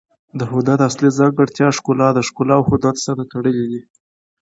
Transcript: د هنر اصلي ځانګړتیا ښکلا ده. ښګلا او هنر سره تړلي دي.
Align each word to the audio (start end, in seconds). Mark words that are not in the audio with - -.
د 0.39 0.41
هنر 0.51 0.79
اصلي 0.89 1.09
ځانګړتیا 1.19 1.67
ښکلا 1.77 2.09
ده. 2.15 2.21
ښګلا 2.29 2.55
او 2.59 2.63
هنر 2.69 2.95
سره 3.05 3.21
تړلي 3.31 3.65
دي. 3.71 3.81